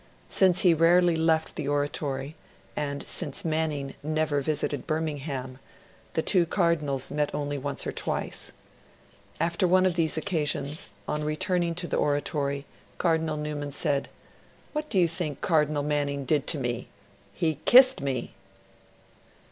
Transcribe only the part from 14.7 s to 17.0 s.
'What do you think Cardinal Manning did to me?